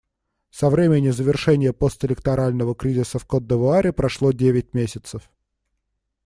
Со 0.49 0.71
времени 0.71 1.11
завершения 1.11 1.73
постэлекторального 1.73 2.73
кризиса 2.73 3.19
в 3.19 3.27
Котд'Ивуаре 3.27 3.93
прошло 3.93 4.31
девять 4.31 4.73
месяцев. 4.73 5.29